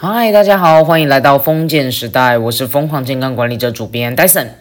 [0.00, 4.54] 嗨，大家好，欢迎来到封建时代，我是疯狂健康管理者主编戴森。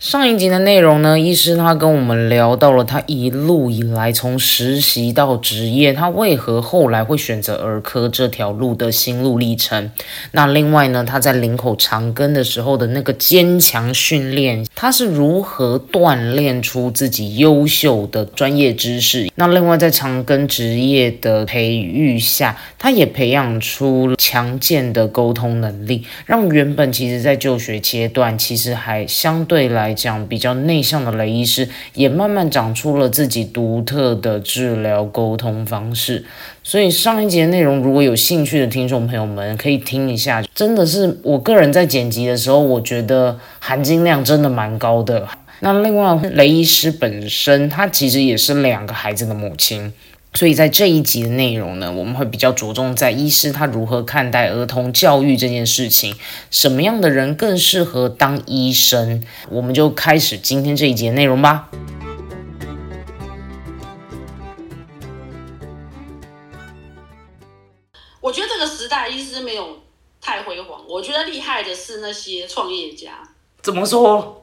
[0.00, 9.90] 上一集的内容呢，医师他跟我们聊到了他一路以来从实习到职业，他为何后来会选择儿科这条路的心路历程。
[10.32, 19.28] 那另外呢，他在林口长庚的时候的那个坚强训练，他是如何锻炼出自己优秀的专业知识？
[19.34, 29.89] 那另外在长庚职业的培育下，他也培养出强健的沟通能力，让原本其实在就学阶段其实还相对来。
[29.90, 36.24] 来讲比较内向的雷医师，也慢慢长出了自己独特的治疗沟通方式。
[36.62, 45.26] 所以上一节内容，如果有兴趣的听众朋友们可以听一下，真的是我个人在剪辑的时候，我觉得含金量真的蛮高的。
[45.58, 49.92] 那另外，雷医师本身，他其实也是两个孩子的母亲。
[50.32, 56.16] 所以在这一集的内容呢，我们会比较着重在医师他如何看待儿童教育这件事情，
[56.50, 59.22] 什么样的人更适合当医生？
[59.50, 61.68] 我们就开始今天这一节内容吧。
[68.20, 69.80] 我觉得这个时代医师没有
[70.20, 73.28] 太辉煌，我觉得厉害的是那些创业家。
[73.60, 74.42] 怎么说？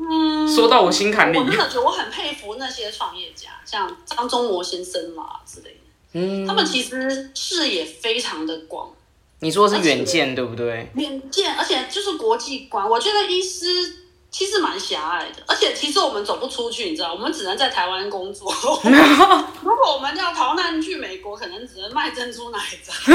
[0.00, 1.36] 嗯，说到我心坎里。
[1.36, 5.80] 我真的觉得我很佩服那些创业家，像张忠谋先生啦之类的。
[6.12, 8.90] 嗯，他们其实视野非常的广。
[9.40, 10.90] 你说是远见对不对？
[10.94, 12.88] 远见，而且就是国际观。
[12.88, 13.66] 我觉得医师
[14.30, 18.52] 其实蛮狭隘的，而且其实我们走不出去，你知道，我们只能在台湾工作。
[19.62, 22.92] 如果我们要逃难去美国，可能只能卖珍珠奶茶。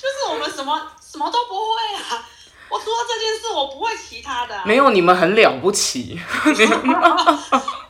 [0.00, 2.26] 就是我们什么什么都不会啊。
[2.70, 4.62] 我除了这件事，我不会其他的。
[4.64, 6.18] 没有，你们很了不起。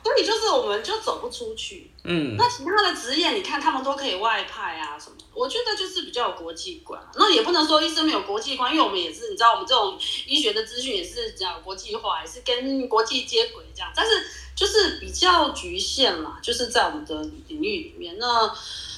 [0.03, 1.93] 所以就是我们就走不出去。
[2.03, 2.35] 嗯。
[2.37, 5.17] 那其他的职业，你看他们都可以外派啊什么？
[5.33, 7.01] 我觉得就是比较有国际观。
[7.15, 9.97] 那也不能说医生没有国际观，因为我们也是，你知道，我们这种
[10.27, 13.93] 医学的资讯也是讲国际化，也是跟国际接轨这样。
[13.95, 14.27] 但是
[14.57, 18.19] 就是比较局限嘛，就是在我们的领域里面。
[18.19, 18.53] 那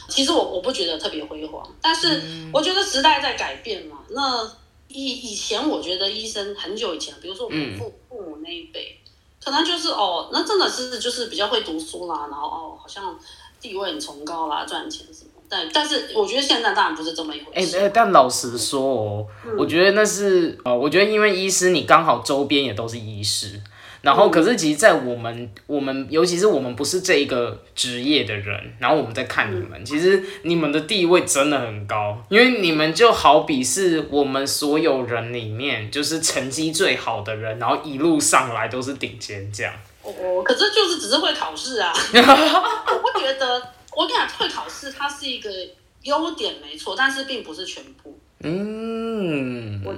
[0.08, 2.22] 其实我我不觉得特别辉煌，但是
[2.52, 3.98] 我觉得时代在改变嘛。
[4.08, 4.50] 那
[4.92, 8.98] 以以前我觉得医生很久以前，比如说我们父父母那一辈，
[9.42, 13.18] 可能就是哦，那真的是就是比较会读书啦，然后哦，好像
[13.60, 15.30] 地位很崇高啦，赚钱什么。
[15.48, 17.78] 但但是我觉得现在当然不是这么一回事。
[17.78, 19.26] 哎但老实说哦，
[19.58, 23.60] 我觉得那是呃，我觉得因为医师你刚好周边也都是医师。
[24.02, 39.72] 然后，可是其实，在我们我们，尤其是我们不是这一个职业的人，然后我们在看你们，其实你们的地位真的很高，因为你们就好比是我们所有人里面，就是成绩最好的人，然后一路上来都是顶尖这样。
[40.02, 43.62] 哦，可是就是只是会考试啊， 我不觉得，
[43.96, 45.48] 我跟你讲，会考试它是一个
[46.02, 48.18] 优点没错，但是并不是全部。
[48.44, 49.51] 嗯，我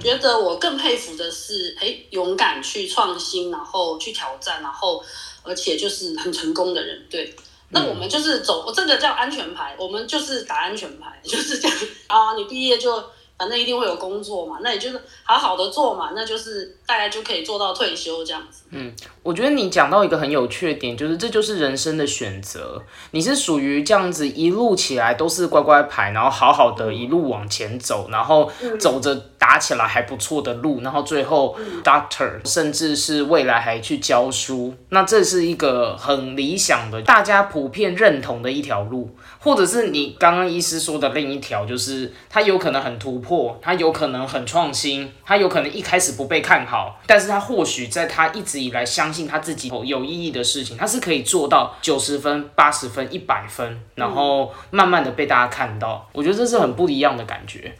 [0.05, 5.03] 觉得我更佩服的是，哎，勇敢去创新，然后去挑战，然后
[5.43, 7.05] 而且就是很成功的人。
[7.11, 7.35] 对，
[7.71, 11.77] 那我们就是走这个叫安全牌，我们就是打安全牌，就是这样
[12.07, 12.35] 啊。
[12.37, 13.03] 你毕业就。
[13.37, 18.65] 反正一定会有工作嘛，那也就是好好的做嘛，那就是大家就可以做到退休这样子。
[18.71, 22.81] 嗯，我觉得你讲到一个很有趣的点，就是这就是人生的选择。
[23.11, 39.11] 你是属于这样子一路起来都是乖乖牌，然后好好的一路往前走，然后走着打起来还不错的路，然后最后 doctor 甚至是未来还去教书，那这是一个很理想的，大家普遍认同的一条路。
[39.41, 56.09] 或者是你刚刚医师说的另一条，就是他有可能很突破，他有可能很创新，他有可能一开始不被看好，但是他或许在他一直以来相信他自己有意义的事情，他是可以做到九十分、八十分、一百分，然后慢慢的被大家看到。
[56.13, 57.75] 我觉得这是很不一样的感觉。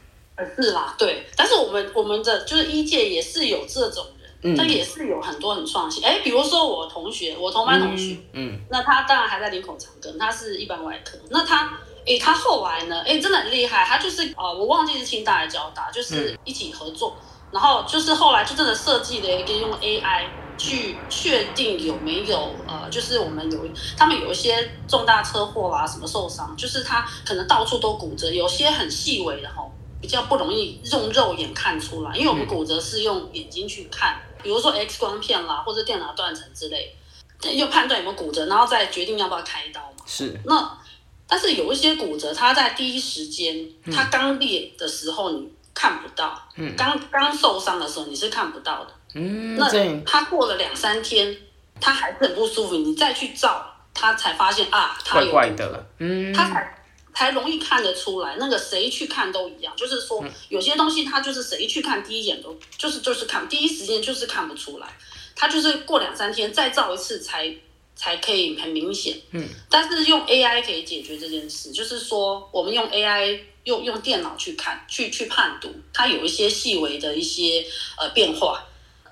[0.57, 4.05] 是啦，对，但是我们我们的就是一届也是有这种
[4.43, 4.57] 人，嗯。
[4.57, 17.17] 他也是有很多很创新，哎，比如说我同学，我同班同学，嗯，那他当然还在林口长庚，他是一般外科，那他，哎，他后来呢，哎，真的很厉害，他就是呃，我忘记是清大还是交大，就是一起合作，
[17.51, 23.59] 然后就是后来就真的设计了一个用 AI 去确定有没有呃，就是我们有
[23.97, 29.65] 他们有一些重大车祸啦，什么受伤，就是他可能到处都骨折，有些很细微的哈，
[30.01, 34.21] 比较不容易用肉眼看出来，因为我们骨折是用眼睛去看。
[34.43, 36.95] 比如说 X 光片啦，或者电脑断层之类，
[37.41, 40.05] 就判断有没有骨折，然后再决定要不要开刀嘛。
[40.05, 40.39] 是。
[40.45, 40.79] 那
[41.27, 49.57] 但是有一些骨折，它在第一时间，它刚裂的时候你看不到，嗯，刚刚受伤的时候你是看不到的，嗯。
[49.57, 49.69] 那
[50.05, 51.37] 它过了两三天，
[51.81, 56.85] 它还是很不舒服，你再去照，它才发现啊，它有怪怪的，嗯，它才
[57.15, 58.37] 才容易看得出来。
[58.39, 64.87] 那个谁去看都一样，就是说有些东西它就是谁去看第一眼都就是就是看第一时间就是看不出来，
[65.35, 67.53] 它就是过两三天再照一次才
[67.95, 69.17] 才可以很明显。
[69.31, 77.65] 嗯，但是用 AI 可以解决这件事，就是说我们用 AI 用用电脑去看去去判读，它有一些细微的一些
[77.99, 78.65] 呃变化，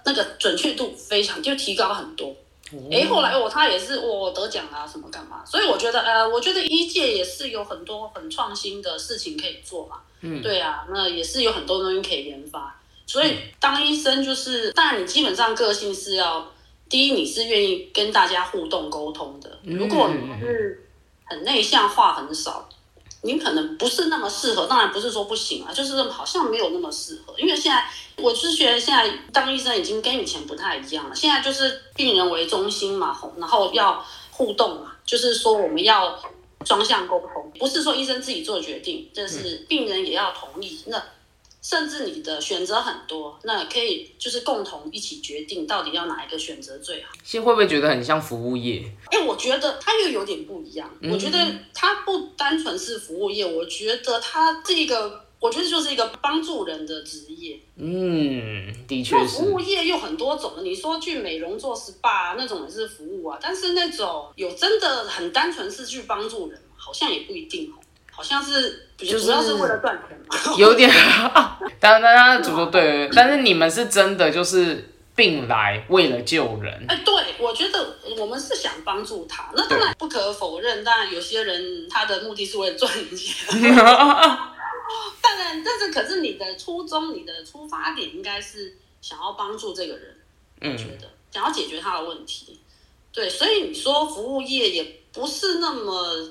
[0.05, 2.34] 那个准确度非常就提高很多。
[2.90, 5.44] 哎，后来我他也是我得奖啊，什么干嘛？
[5.44, 9.99] 所以我觉得，呃，我觉得一届也是有很多很创新的事情可以做嘛。
[10.23, 12.75] 嗯，对啊，那也是有很多东西可以研发。
[13.06, 16.50] 所以当医生就是，当然你基本上个性是要，
[16.93, 19.59] 第一你是愿意跟大家互动沟通的。
[19.62, 20.87] 如果你是
[21.25, 22.69] 很内向，话很少。
[23.23, 27.35] 你可能不是那么适合，当然不是说不行啊，就是好像没有那么适合。
[27.39, 27.83] 因为现在
[28.17, 36.21] 我是觉得现在当医生已经跟以前不太一样了，现在就是病人为中心嘛，然后要互动嘛，就是说我们要
[36.67, 40.79] 双向沟通，不是说医生自己做决定，这是病人也要同意。
[40.89, 41.03] 那
[41.62, 47.12] 甚至你的选择很多，那可以就是共同一起决定到底要哪一个选择最好。
[47.23, 48.82] 现在会不会觉得很像服务业？
[49.12, 50.93] 哎，我觉得它又有点不一样。
[51.05, 51.38] 我觉得
[51.73, 57.61] 它不单纯是服务业，我觉得它这个，我觉得就是一个帮助人的职业。
[57.76, 59.38] 嗯，的确是。
[59.38, 67.73] 服务业又很多种，你说去美容做 SPA 那种也是服务啊，但是那种有真的很单纯是去帮助人，好像也不一定。
[68.23, 70.37] 好像是，主要是为了赚钱嘛。
[70.57, 70.89] 有点，
[71.81, 76.87] 当然，当然，主说对，但是你们是真的就是病来为了救人。
[76.89, 79.51] 哎，对，我觉得我们是想帮助他。
[79.57, 83.35] 那当然不可否认，当然有些人他的目的是为了赚钱。
[83.75, 90.17] 当然，但是可是你的初衷、你的出发点应该是想要帮助这个人。
[90.61, 92.61] 嗯，觉得想要解决他的问题。
[93.13, 96.29] 对，所以你说服务业也不是那么。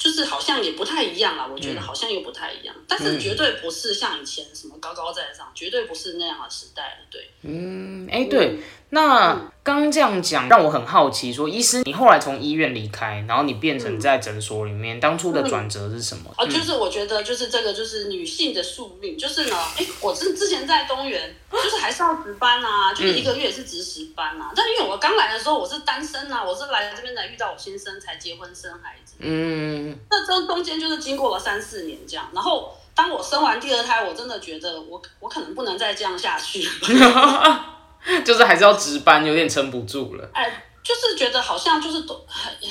[0.00, 7.30] 就是好像也不太一样啊，我觉得好像又不太一样，但是绝对不是像以前什么高高在上，绝对不是那样的时代了，对。
[7.42, 8.58] 嗯，哎，对。
[8.92, 16.30] 那刚刚这样讲，让我很好奇，说医师，你后来从医院离开，然后你变成在诊所里面，当初的转折是什么？
[16.36, 24.50] 啊，就是我觉得就是这个就是女性的宿命，就是呢， 哎，我是之前在东园，就是还是要值班啊，就是一个月也是值十班啊。
[24.56, 36.66] 但因为我刚来的时候我是单身啊，我是来这边才遇到我先生才结婚生孩子，嗯，那中中间就是经过了三四年这样，然后当我生完第二胎，我真的觉得我我可能不能再这样下去。
[38.24, 40.28] 就是还是要值班，有点撑不住了。
[40.32, 42.26] 哎，就是觉得好像就是多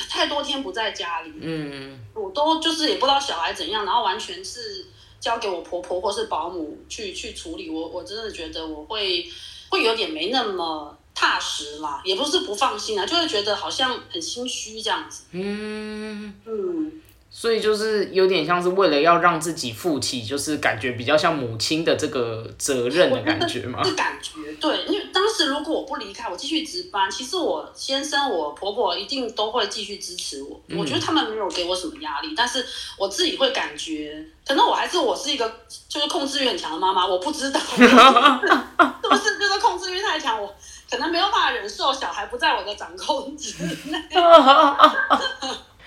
[0.09, 4.85] 太多天不在家里，嗯，我都就是也不知道小孩怎样，然后完全是
[5.19, 7.69] 交给我婆婆或是保姆去去处理。
[7.69, 9.27] 我我真的觉得我会
[9.69, 15.23] 会有点没那么踏实啦，也不是不放心啊，就是觉得好像很心虚这样子。
[15.31, 17.01] 嗯嗯。
[17.31, 23.81] 所以就是有点像是为了要让自己负起，就是感觉比较像母亲的这个责任的感觉嘛？
[23.85, 30.59] 是感觉对，因为当时如果我不离开，我继续值班，其实我先生、我婆婆一定都会继续支持我。
[30.77, 32.65] 我觉得他们没有给我什么压力，但是
[32.97, 35.49] 我自己会感觉，可能我还是我是一个
[35.87, 40.53] 就是控制欲很强的妈妈，我不知道 是不是就是控制欲太强，我
[40.89, 43.97] 可能没有办法忍受小孩不在我的掌控之内。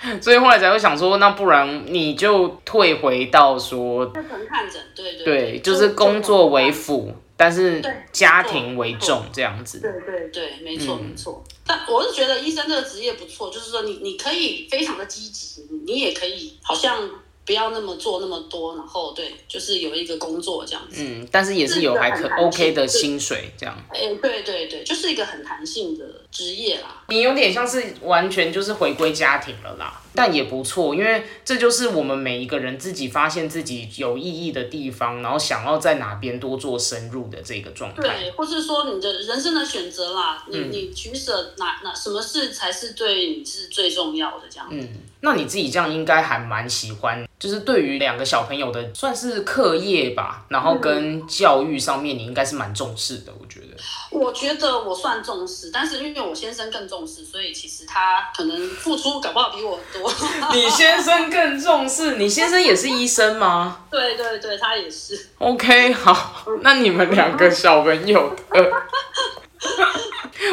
[0.21, 7.83] 所以后来才会想说，那不然你就退回到说，就纯看诊，对对对，就是工作为辅，但是
[8.13, 9.81] 家庭为重这样子。
[9.81, 11.43] 对对对，没错没错。
[11.67, 17.09] 但我是觉得医生这个职业不错，就是说你你可以非常的积极，你也可以好像。
[17.45, 20.97] 不要那么做那么多，然后对，就是有一个工作这样子。
[20.99, 23.77] 嗯，但是也是有还可 OK 的薪水这样。
[23.89, 27.05] 哎，对对对，就是一个很弹性的职业啦。
[27.09, 38.03] 你有点像是完全就是回归家庭了啦，但也不错，因为这就是我们每一个人自己发现自己有意义的地方，然后想要在哪边多做深入的这个状态。
[38.03, 44.69] 对，或是说你的人生的选择啦，你你取舍哪哪什么事才是对你是最重要的这样。
[44.71, 44.89] 嗯。
[45.25, 53.77] 那你自己这样应该还蛮喜欢，就是对于两个小朋友的算是课业吧，然后跟教育上面，你应该是蛮重视的，我觉得。
[54.13, 60.13] 我觉得我算重视，但是因为我先生更重视，所以其实他可能付出搞不好比我多。
[60.53, 63.85] 你先生更重视，你先生也是医生吗？
[63.91, 65.31] 对对对，他也是。
[65.39, 68.73] OK，好，那你们两个小朋友的。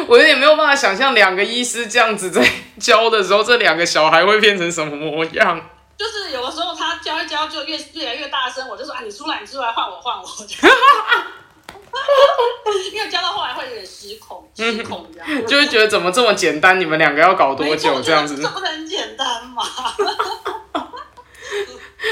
[0.06, 2.48] 我有点没有办法想象两个医师这样子在
[2.80, 5.60] 教的时候，这两个小孩会变成什么模样。
[5.98, 10.24] 就是有的时候他教一教就越越来越大声，我就说啊，你出来，你出来，换我，换我。
[12.92, 15.46] 因为教到后来会有点失控，失控这样。
[15.46, 16.80] 就会觉得怎么这么简单？
[16.80, 18.36] 你们两个要搞多久这样子？
[18.36, 19.62] 这不是很简单吗？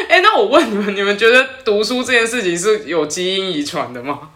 [0.08, 4.30] 哎，那我问你们，你们觉得读书这件事情是有基因遗传的吗？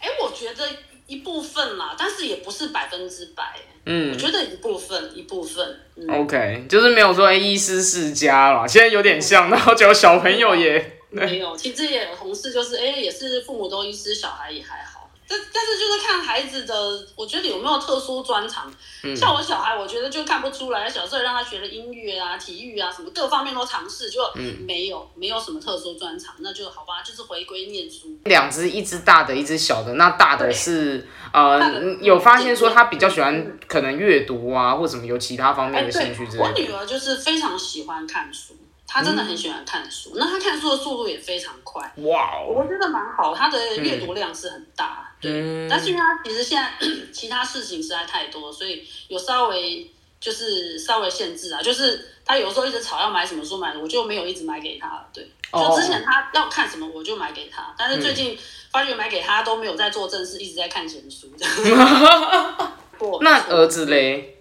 [0.00, 0.68] 哎，我觉得
[1.06, 3.42] 一部分啦，但是也不是百分之百。
[3.86, 5.80] 嗯，我觉得一部分一部分。
[6.10, 15.10] OK，就是没有说医师世家啦，现在有点像，然后就小朋友也没有，其实也有同事，就是哎，也是父母都医师，小孩也还好。
[15.30, 18.72] 但但是就是看孩子的，我觉得有没有特殊专长。
[19.14, 20.88] 像我小孩，我觉得就看不出来。
[20.88, 24.22] 小时候让他学了音乐啊、体育啊，什么各方面都尝试，就
[24.66, 28.18] 没有没有什么特殊专长，那就好吧，就是回归念书。
[28.24, 29.92] 两只，一只大的，一只小的。
[29.94, 31.60] 那大的是呃，
[32.00, 36.42] 有发现说他比较喜欢可能阅读啊，或什么有其他方面的兴趣之类。
[36.42, 38.54] 我女儿就是非常喜欢看书。
[38.90, 41.82] 他真的很喜欢看书，那他看书的速度也非常快。
[41.96, 45.06] 哇，我觉得蛮好，他的阅读量是很大。
[45.20, 46.72] 对，但是他其实现在
[47.12, 51.60] 其他事情实在太多，所以有稍微就是稍微限制啊。
[51.60, 55.06] 就是他有时候一直吵要买什么书买的，我就没有一直买给他。
[55.12, 58.38] 对，就之前他要看什么我就买给他，但是最近
[58.70, 61.28] 发觉买给他都没有在做正事，一直在看闲书。
[63.20, 64.38] 那儿子嘞？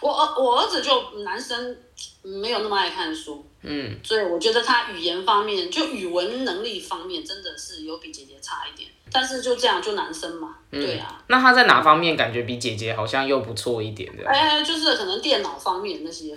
[0.00, 1.76] 我儿我儿子就男生。
[2.24, 8.88] 没有那么爱看书，嗯，所以我觉得他语言方面，就语文能力方面，真的是有比姐姐差一点。
[9.12, 11.22] 但是就这样，就男生嘛，对啊。
[11.28, 14.26] 那他在哪方面感觉比姐姐好像又不错一点的？
[14.26, 16.30] 哎，就是可能电脑方面那些，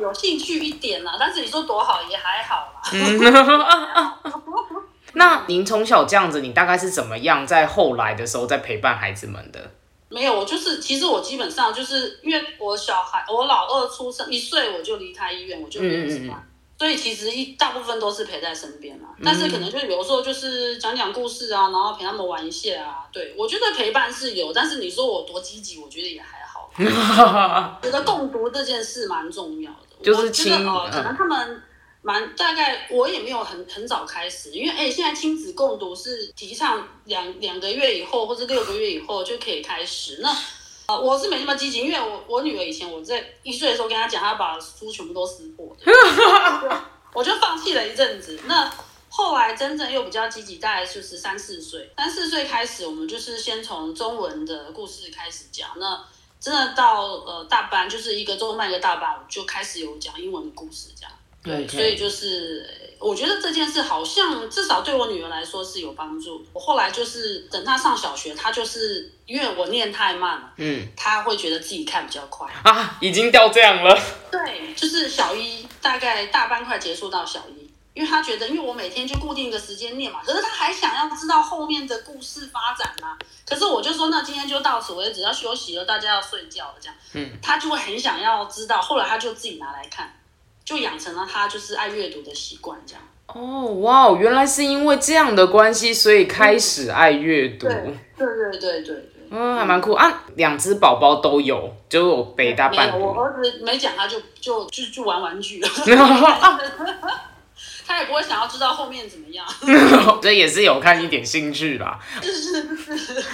[0.00, 1.16] 有兴趣一点啦。
[1.18, 2.82] 但是你说多好也还好啦。
[5.14, 9.70] 那您从小这样子，你大概是怎么样在后来的时候在陪伴孩子们的？
[10.10, 16.48] 没有，我就是其实我基本上就是因为我小孩我老二出生一岁我就离开医院我就没有吃饭，
[16.78, 19.08] 所以其实一大部分都是陪在身边嘛。
[19.22, 23.06] 但是可能就有时候就是讲讲故事啊，然后陪他们玩一下啊。
[23.12, 26.70] 对我觉得陪伴是有，但是你说我多积极，我觉得也还好。
[27.82, 31.62] 觉得共读这件事蛮重要的，就是亲哦，可能他们。
[32.08, 40.20] 蛮大概我也没有很很早开始，因为哎，现在亲子共读是提倡两两个月以后或者六个月以后就可以开始。
[40.22, 40.34] 那
[40.86, 45.76] 呃，我是没那么积极，因为我我女儿以前我在一岁的时候跟她讲，她把书全部都撕破，
[47.12, 48.40] 我就放弃了一阵子。
[48.46, 48.72] 那
[49.10, 55.68] 后来真正又比较积极，大概就是三四岁，三四岁开始，我们就是先从中文的故事开始讲。
[55.76, 56.02] 那
[56.40, 61.12] 真的到呃大班，就是一个中班一个大班，我就开始有讲英文的故事这样。
[61.42, 66.44] 对，所以就是我觉得这件事好像至少对我女儿来说是有帮助。
[66.52, 73.96] 我后来就是等她上小学，她就是因为我念太慢了，嗯，她会觉得自己看比较快啊，已经掉这样了。
[74.30, 83.16] 对，就是小一大概大班快结束到小一，因为她觉得因为我每天就固定一个时间念嘛，可是她还想要知道后面的故事发展啊。
[83.46, 88.82] 可是我就说那今天就到此为止，要休息了，大家要睡觉了，这样，嗯，她就会很想要知道。
[88.82, 90.12] 后来她就自己拿来看。
[90.68, 93.02] 就养成了他就是爱阅读的习惯，这样。
[93.28, 97.66] 哦，哇，原来是因为这样的关系，所以开始爱阅读。
[97.66, 99.10] 对对对对对。
[99.30, 100.24] 嗯，还蛮酷啊！
[100.34, 103.00] 两只宝宝都有，就有北大半。
[103.00, 105.68] 我儿子没讲，他就就就就玩玩具了。
[107.88, 109.46] 他也不会想要知道后面怎么样，
[110.20, 111.98] 这也是有看一点兴趣啦。
[112.22, 113.24] 是是是。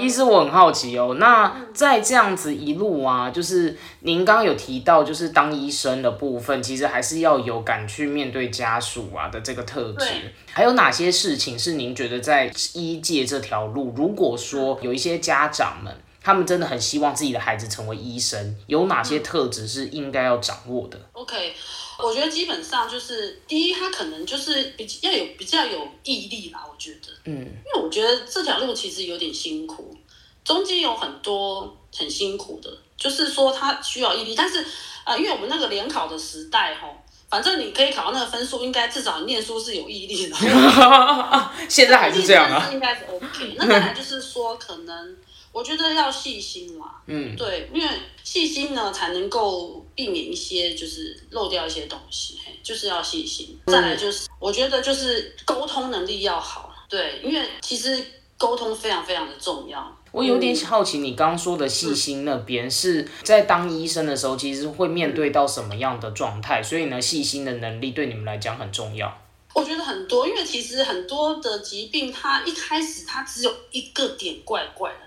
[0.00, 10.06] 医师，我很好奇哦，那在这样子一路啊，就是您刚刚有提到，就是当医生的部分，其实还是要有敢去面对家属啊的这个特质。
[10.52, 21.54] 还有哪些事情是您觉得在医界这条路，如果说有一些家长们，他们真的很希望自己的孩子成为医生，有哪些特质是应该要掌握的？OK。
[22.02, 26.66] 我觉得基本上就是第一，他可能就是比要有比较有毅力吧。
[26.68, 29.96] 我觉得，嗯，因为我觉得这条路其实有点辛苦，
[30.44, 34.34] 中间有很多很辛苦的，就是说他需要毅力。
[34.34, 34.64] 但是，
[35.04, 36.88] 呃，因为我们那个联考的时代，哈，
[37.28, 40.36] 反正你可以考到那个分数，应该至少念书是有毅力的。
[41.68, 42.68] 现在还是这样啊？
[42.72, 43.54] 应该是 OK。
[43.56, 45.16] 那再来就是说，可能。
[45.52, 47.88] 我觉得要细心啦，嗯，对，因为
[48.22, 53.58] 细心呢才能够避免一些就是漏掉一些东西，嘿，就是要细心。
[53.66, 58.00] 再来就是，我觉得就是沟通能力要好，对，因为其实
[58.38, 59.96] 沟通非常非常的重要。
[60.12, 66.62] 我有点好奇，你刚刚说的细心那边是在当医生的时候，其实会面对到什么样的状态？
[66.62, 69.12] 所以呢，细心的能力对你们来讲很重要。
[69.52, 74.98] 我觉得很多，因为其实很多的疾病，它一开始它只有一个点怪怪的。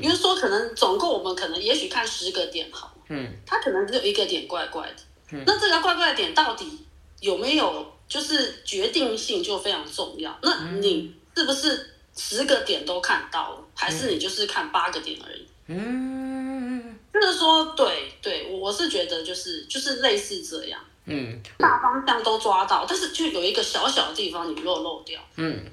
[0.00, 4.96] 比如说，可能总共我们可能也许看十个点好，嗯，它可能只有一个点怪怪的，
[5.32, 6.86] 嗯，那这个怪怪的点到底
[7.20, 10.38] 有没有就是决定性就非常重要。
[10.42, 15.46] 那你是不是十个点都看到了，还是你就是看八个点而已？
[15.68, 20.80] 嗯，就是说，对对，我我是觉得就是就是类似这样。
[21.10, 25.64] 嗯，大方向都抓到，但是就有一个小小的地方你漏漏掉，嗯，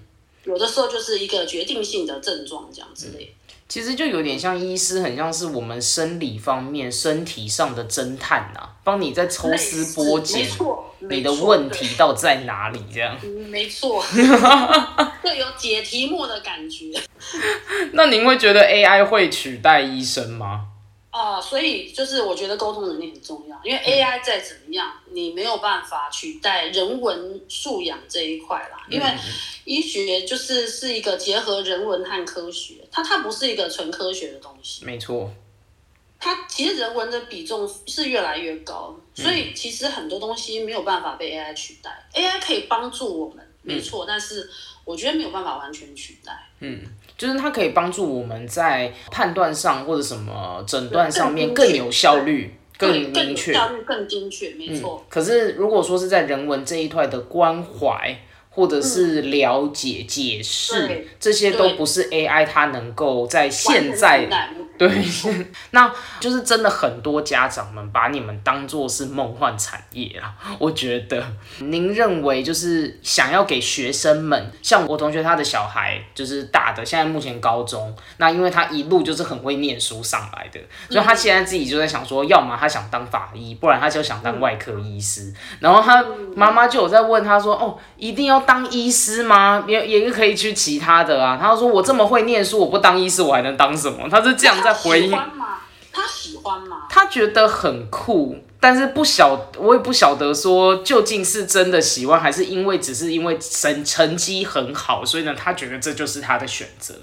[0.46, 3.36] 有的时候就是一个决定性的症状这样之类。
[3.75, 10.48] 其实就有点像医师，很像是我们生理方面身体上的侦探呐，帮你在抽丝剥茧，
[11.10, 13.17] 你的问题到在哪里这样。
[13.50, 14.00] 没错，
[15.22, 16.86] 会有解题目的感觉。
[17.91, 20.67] 那您会觉得 AI 会取代医生吗？
[21.15, 28.86] 啊，所以就是我觉得沟通能力很重要，因为 AI 再怎么样，你没有办法取代人文素养这一块啦。
[28.89, 29.05] 因为
[29.63, 34.84] 医学就是是一个结合人文和科学，它它不是一个纯科学的东西。
[34.84, 35.31] 没错，
[36.19, 42.05] 它其实人文的比重是越来越高，所以其实很多东西没有办法被 AI 取代。
[42.13, 44.50] AI 可以帮助我们，没错，但是
[44.84, 46.34] 我觉得没有办法完全取代。
[46.60, 46.84] 嗯。
[47.17, 55.05] 就是它可以帮助我们在判断上或者什么诊断上面更有效率、更明确、效率更精确，没错。
[55.10, 58.17] 可是如果说是在人文这一块的关怀。
[58.56, 64.30] 或者是了解、解释，这些都不是 AI 它能够在现在
[64.78, 64.90] 对，
[65.72, 70.36] 那就是真的很多家长们把你们当做是梦幻产业啊！
[70.60, 71.24] 我觉得，
[71.60, 80.60] 您认为就是想要给学生们，像我同学他的小孩就是大的，现在目前高中，那因为他一路就是很会念书上来的，
[80.90, 85.34] 所以他现在自己就在想说，要么他想当法医，不然他就想当外科医师。
[85.62, 88.45] 然后他妈妈就有在问他说，哦，一定要。
[88.46, 89.64] 当医师吗？
[89.68, 91.38] 也也可以去其他的啊。
[91.42, 95.12] 他说：“我这么会念书，我不当医师，我还能当什么？”他是这样在回应。
[95.92, 96.88] 他喜欢吗？
[96.90, 106.94] 他觉得很酷，但是不晓，我也不晓得说究竟是真的喜欢，还是因为只是因为成成绩很好，所以呢，他觉得这就是他的选择。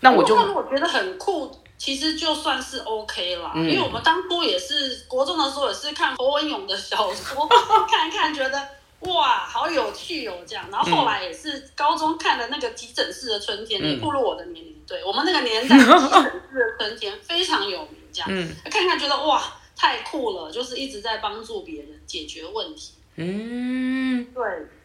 [0.00, 7.46] 那我就如果觉得很酷，其实就算是 OK 了，因为我们当初也是国中的时候也是看侯文勇的小说，
[7.90, 8.79] 看一看觉得。
[9.00, 10.68] 哇，好有趣哦，这样。
[10.70, 18.28] 然后后来也是高中看的那个急诊室的春天，也步入我的年龄，对我们那个年代急诊室的春天非常有名，这样。
[18.70, 19.42] 看看觉得哇，
[19.74, 22.92] 太酷了，就是一直在帮助别人解决问题。
[23.16, 24.44] 嗯，对。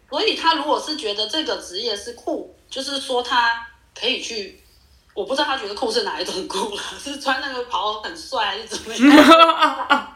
[0.09, 3.67] 所以他如果是觉得这个职业是酷，就是说他
[3.99, 4.61] 可以去，
[5.13, 10.15] 我不知道他觉得酷是哪一种酷了，是穿那个袍很帅还是怎么样？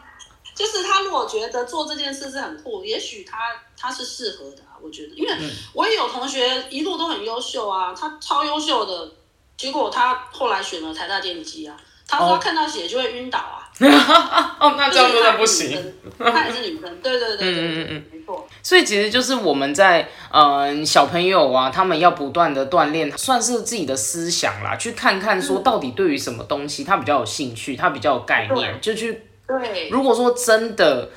[0.54, 3.38] 就是他如果觉得做这件事是很酷，也许他
[3.80, 4.76] 他是适合的啊。
[4.82, 5.34] 我觉得，因为
[5.72, 9.12] 我也有同学一路都很优秀啊，他超优秀的，
[9.56, 11.76] 结果他后来选了台大电机啊。
[12.08, 13.70] 他说看到血就会晕倒啊。
[14.58, 15.94] 哦，那这样真的不行。
[16.18, 18.48] 他也是女生，对对对对对对，没错。
[18.64, 29.22] 所以其实就是我们在嗯小朋友啊，他们要不断的锻炼，算是自己的思想啦，去看看说到底对于什么东西他比较有兴趣，他比较有概念，就去。
[29.46, 31.08] 对，如果说真的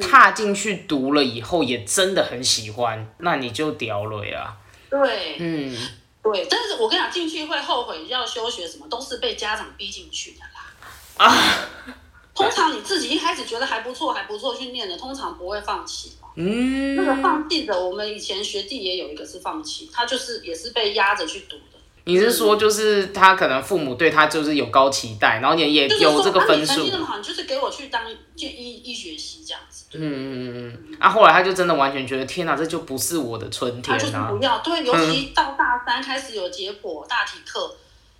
[0.00, 4.56] 踏进去读了以后，也真的很喜欢，那你就屌了呀。
[4.90, 5.76] 对，嗯，
[6.22, 6.46] 对。
[6.50, 11.26] 但是我跟你讲，进去会后悔要休学，什么都是被家长逼进去的啦。
[11.26, 11.94] 啊，
[12.34, 21.75] 通常你自己一开始觉得还不错，还不错去念的，通常不会放弃嗯，那个放弃的，我们以前学弟也有一个是放弃，他就是也是被压着去读的。
[22.06, 26.74] 你是说，就是他可能父母对他就是有高期待，然后也也有这个分数。
[26.74, 28.02] 成绩那么好，就是给我去当
[28.36, 29.86] 就医医学系这样子。
[29.94, 30.96] 嗯嗯嗯嗯。
[31.00, 33.98] 啊，后来他就真的完全觉得，天哪，这就不是我的春天啊！
[33.98, 37.74] 他就不要，对，尤其到大三开始有结果大体课，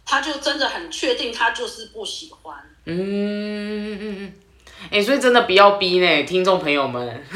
[0.05, 2.57] 他就真的很确定，他就是不喜欢。
[2.87, 4.33] 嗯嗯嗯嗯。
[4.91, 7.25] 哎，所以真的不要逼呢，听众朋友们。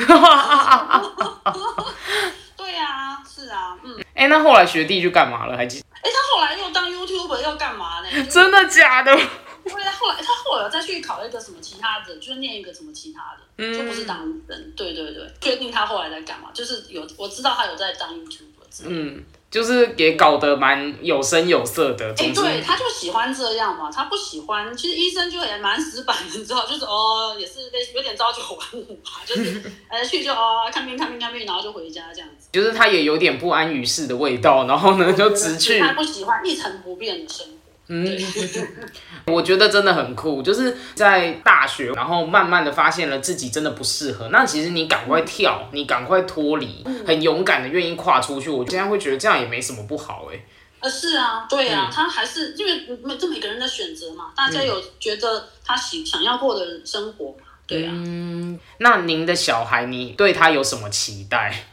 [3.51, 4.05] 对啊，是啊，嗯。
[4.15, 5.57] 哎，那后来学弟去干嘛了？
[5.57, 5.83] 还记？
[5.91, 8.09] 哎，他后来又当 YouTuber 要干嘛呢？
[8.31, 9.15] 真的假的？
[9.15, 14.73] 对啊，后来他后来再去考一个什么其他的，就是念一个什么其他的，就不是当人。
[14.77, 16.51] 对对对，确定他后来在干嘛？
[16.55, 18.85] 就是有我知道他有在当 YouTuber。
[18.85, 19.25] 嗯。
[19.51, 32.49] 就是也搞得蛮有声有色的，哎，对，他就喜欢这样嘛，他不喜欢，其实医生就也蛮死板的，你知道，就是哦，也是类有点朝九晚五吧，就是呃 去就哦看病看病看病，然后就回家这样子。
[32.53, 35.81] 就是他也有点不安于世的味道，然后呢就直去。
[35.81, 37.53] 他不喜欢一成不变的生活。
[37.93, 38.07] 嗯，
[39.27, 44.29] 我觉得真的很酷，就是在大学，然后慢慢的发现了自己真的不适合。
[44.29, 48.49] 那其实你赶快跳，你赶快脱离，很勇敢的愿意跨出去。
[48.49, 50.41] 我现在会觉得这样也没什么不好哎。
[50.79, 57.91] 呃，是啊，对啊，他还是因为每这每个人的选择嘛，大家有觉得他喜想要过的生活嘛，对啊。
[57.93, 61.65] 嗯，那您的小孩，你对他有什么期待？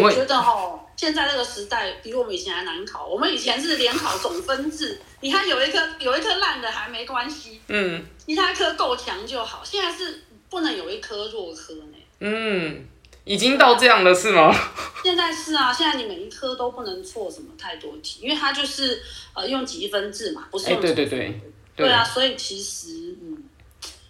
[0.00, 0.52] 我觉得哈。
[0.96, 3.06] 现在这个时代比我们以前还难考。
[3.06, 9.62] 我们以前是联考总分制， 你看有一科有一科烂的还没关系，嗯，其他科够强就好。
[9.64, 11.96] 现在是不能有一科弱科呢。
[12.20, 12.86] 嗯，
[13.24, 14.54] 已经到这样了是吗？
[15.04, 19.02] 现在是啊，现在你每一科都不能错什么太多题，因为它就是
[19.34, 21.40] 呃用积分制嘛，不是用对对对
[21.76, 23.44] 对啊，所以其实嗯，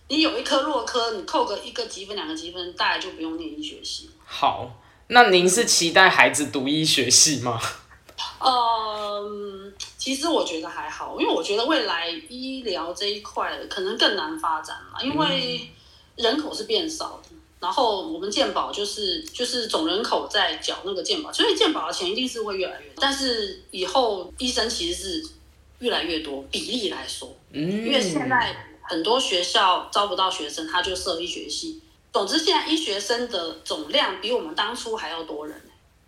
[0.08, 4.08] 你有一科弱科，你扣个一个积分两个积分，大概就不用念医学系。
[4.24, 4.70] 好，
[5.08, 7.60] 那您是期待孩子读医学系吗？
[8.40, 15.70] 嗯，其实我觉得还好，因为我觉得未来医疗这一块可能更难发展嘛，因为
[16.16, 22.94] 人口是变少的，然后我们健保就是就是总人口在缴那个健保，所以健保的钱一定是会越来越多。
[23.00, 25.28] 但是以后医生其实是
[25.78, 31.80] 越来越多，比例来说，嗯，因为现在很多学校招不到学生，他就设医学系。
[32.12, 35.60] 总之，现在医学生的总量比我们当初还要多人。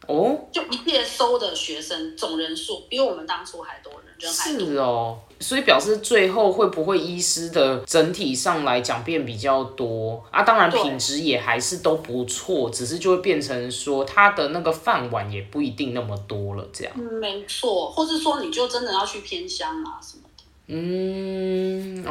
[0.06, 4.66] 哦，就一届收的学生总人数比我们当初还多人，人还多。
[4.66, 10.42] 是哦，所以表示最后会不会医师的整体上来讲变比较多啊？
[10.42, 16.94] 当然品质也还是都不错，只是就会变成说他的那个饭碗也不一定那么多了，这样。
[16.96, 20.22] 嗯，没错，或是说你就真的要去偏乡啊什么。
[20.70, 22.04] 嗯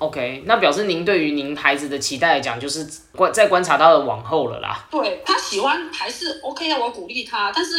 [0.00, 4.86] ，OK，OK，那表示您对于您孩子的期待来讲，就是观在观察到的往后了啦。
[4.90, 7.72] 对他喜欢还是 OK 啊，我鼓励他，但是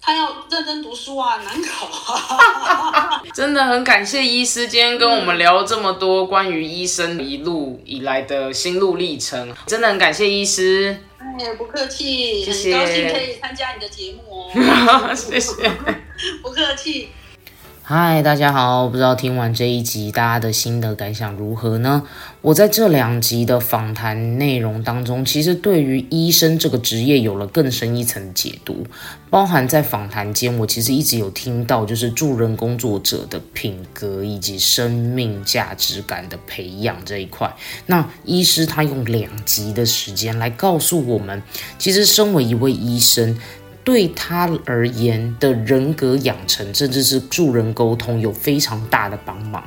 [0.00, 3.22] 他要认真读书啊，难考啊。
[3.32, 10.96] 真的很感谢医师今天跟我们聊这么多关于医生一路以来的心路历程，真的很感谢医师。
[11.40, 15.14] 哎，不客气，很高兴可以参加你的节目哦。
[15.14, 15.54] 谢谢，
[16.42, 17.10] 不客气。
[17.90, 18.86] 嗨，大家好！
[18.86, 22.02] 不知道听完这一集，大家的心得感想如何呢？
[22.42, 28.86] 我在这两集的访谈内容当中，其实对于医生这个职业有了更深一层解读，
[29.30, 37.50] 包含在访谈间，我其实一直有听到，就是助人工作者的品格以及生命价值感的培养这一块。
[37.86, 41.42] 那医师他用两集的时间来告诉我们，
[41.78, 43.34] 其实身为一位医生。
[43.88, 49.64] 对他而言的人格养成，甚至是助人沟通，有非常大的帮忙。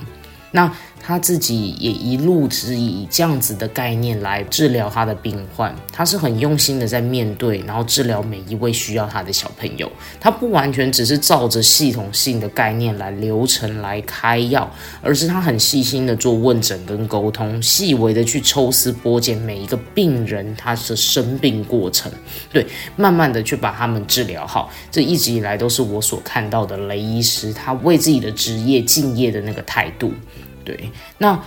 [0.51, 0.71] 那。
[1.03, 9.91] 他自己也一路是以这样子的概念来治疗他的病患，他是很用心的在面对，然后治疗每一位需要他的小朋友。
[10.19, 22.11] 他不完全只是照着系统性的概念来流程来开药，而是他很细心的做问诊跟沟通，细微的去抽丝剥茧每一个病人他的生病过程，
[22.53, 24.71] 对，慢慢的去把他们治疗好。
[24.91, 30.13] 这一直以来都是我所看到的雷医师，他为自己的职业敬业的那个态度。
[30.63, 31.39] 对，那。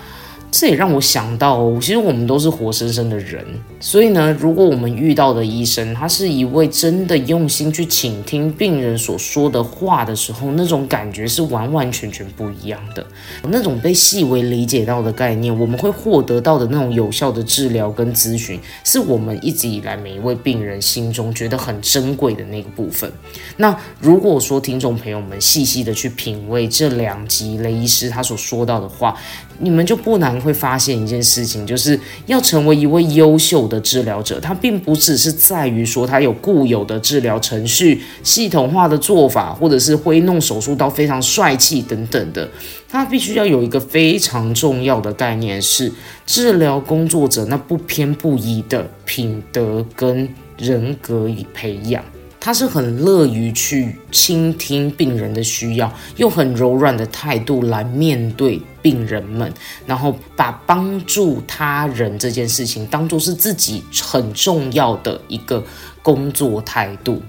[0.56, 3.44] 这也让我想到，其实我们都是活生生的人，
[3.80, 13.04] 所以呢，如果我们遇到的医生，他是一位真的用心去倾听病人所说的话的时候，那种感觉是完完全全不一样的。
[13.48, 23.12] 那种被细微理解到的概念，我们会获得到的那种有效的治疗跟咨询，是我们一直以来每一位病人心中觉得很珍贵的那个部分。
[23.56, 29.16] 那如果说听众朋友们细细的去品味这两集雷医师他所说到的话，
[29.58, 42.48] 你们就不难会发现一件事情，就是要成为一位优秀的治疗者，他并不只是在于说他有固有的治疗程序、系统化的做法，或者是挥弄手术刀非常帅气等等的，
[42.88, 45.92] 他必须要有一个非常重要的概念，是
[46.26, 52.02] 治疗工作者那不偏不倚的品德跟人格与培养。
[52.44, 59.50] 他是很乐于去倾听病人的需要，用很柔软的态度来面对病人们，
[59.86, 65.64] 然后把帮助他人这件事情当做是自己很重要的一个
[66.02, 67.22] 工作态度。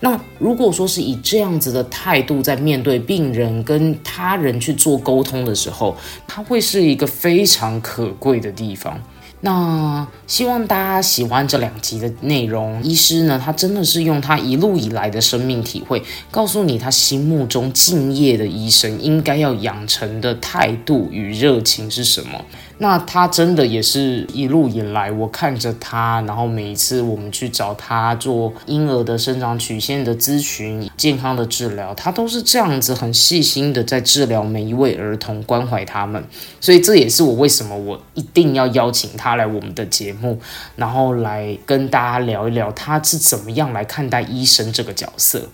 [0.00, 5.94] 那如果说是以这样子的态度在面对病人跟他人去做沟通的时候，
[6.26, 8.98] 他会是一个非常可贵的地方。
[9.44, 12.80] 那希望大家喜欢这两集的内容。
[12.84, 16.00] 医师呢，他真的是用他一路以来的生命体会，
[16.30, 22.40] 告诉你他心目中敬业的医生应该要养成的态度与热情是什么。
[22.82, 36.24] 那他真的也是一路以来，我看着他，然后每一次我们去找他做婴儿的生长曲线的咨询、健康的治疗，他都是这样子很细心的在治疗每一位儿童，关怀他们。
[36.60, 40.40] 所以这也是我为什么我一定要邀请他来我们的节目，
[40.74, 45.48] 然后来跟大家聊一聊他是怎么样来看待医生这个角色。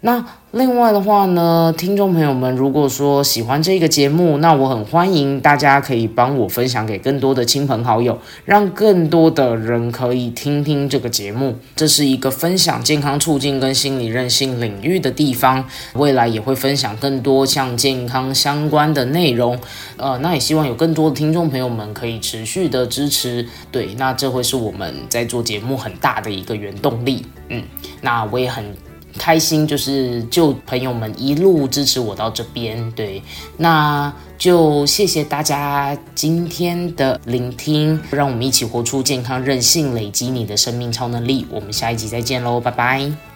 [0.00, 11.56] 那另外的话呢，听众朋友们，如果说喜欢这个节目，那我很欢迎大家可以帮我分享给更多的亲朋好友，让更多的人可以听听这个节目。
[11.74, 19.58] 这是一个分享健康促进跟心理韧性领域的地方，未来也会分享更多像健康相关的内容。
[19.96, 23.44] 呃，那也希望有更多的听众朋友们可以持续的支持。
[23.72, 27.26] 对，那这会是我们在做节目很大的一个原动力。
[27.48, 27.64] 嗯，
[28.00, 28.64] 那我也很。
[29.18, 33.22] 开心就是就朋友们一路支持我到这边，对，
[33.56, 41.46] 那就谢谢大家今天的聆听，让我们一起活出健康任性，累积你的生命超能力。
[41.50, 43.27] 我们下一集再见喽，拜拜。